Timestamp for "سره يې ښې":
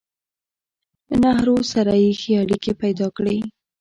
1.71-2.33